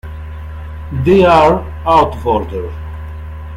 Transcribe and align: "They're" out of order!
"They're" 1.03 1.29
out 1.29 2.15
of 2.17 2.25
order! 2.25 2.73